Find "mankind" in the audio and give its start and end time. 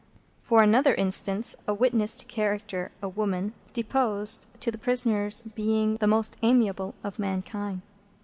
7.19-7.83